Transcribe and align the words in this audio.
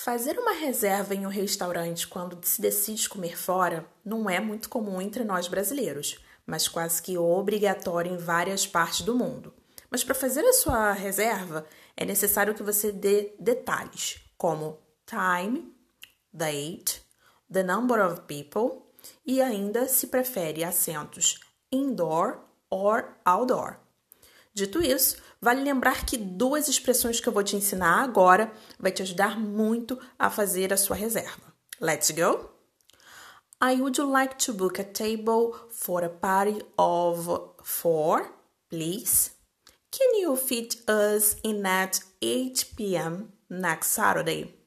Fazer 0.00 0.38
uma 0.38 0.52
reserva 0.52 1.12
em 1.12 1.26
um 1.26 1.28
restaurante 1.28 2.06
quando 2.06 2.38
se 2.44 2.62
decide 2.62 3.08
comer 3.08 3.36
fora 3.36 3.84
não 4.04 4.30
é 4.30 4.38
muito 4.38 4.68
comum 4.68 5.02
entre 5.02 5.24
nós 5.24 5.48
brasileiros, 5.48 6.20
mas 6.46 6.68
quase 6.68 7.02
que 7.02 7.18
obrigatório 7.18 8.14
em 8.14 8.16
várias 8.16 8.64
partes 8.64 9.00
do 9.00 9.12
mundo. 9.12 9.52
Mas 9.90 10.04
para 10.04 10.14
fazer 10.14 10.44
a 10.44 10.52
sua 10.52 10.92
reserva, 10.92 11.66
é 11.96 12.04
necessário 12.04 12.54
que 12.54 12.62
você 12.62 12.92
dê 12.92 13.34
detalhes, 13.40 14.20
como 14.36 14.78
time, 15.04 15.74
date, 16.32 17.02
the 17.52 17.64
number 17.64 18.00
of 18.00 18.20
people 18.20 18.86
e 19.26 19.42
ainda 19.42 19.88
se 19.88 20.06
prefere 20.06 20.62
assentos 20.62 21.40
indoor 21.72 22.38
or 22.70 23.16
outdoor. 23.24 23.80
Dito 24.54 24.82
isso, 24.82 25.16
vale 25.40 25.62
lembrar 25.62 26.04
que 26.04 26.16
duas 26.16 26.68
expressões 26.68 27.20
que 27.20 27.28
eu 27.28 27.32
vou 27.32 27.42
te 27.42 27.56
ensinar 27.56 28.02
agora 28.02 28.52
vai 28.78 28.90
te 28.90 29.02
ajudar 29.02 29.38
muito 29.38 29.98
a 30.18 30.30
fazer 30.30 30.72
a 30.72 30.76
sua 30.76 30.96
reserva. 30.96 31.54
Let's 31.80 32.10
go! 32.10 32.50
I 33.60 33.80
would 33.80 33.98
like 33.98 34.36
to 34.46 34.52
book 34.52 34.80
a 34.80 34.84
table 34.84 35.52
for 35.70 36.04
a 36.04 36.08
party 36.08 36.62
of 36.76 37.28
four, 37.64 38.30
please. 38.70 39.32
Can 39.90 40.20
you 40.20 40.36
fit 40.36 40.76
us 40.88 41.36
in 41.42 41.66
at 41.66 42.00
8 42.22 42.76
p.m. 42.76 43.32
next 43.50 43.88
Saturday? 43.88 44.57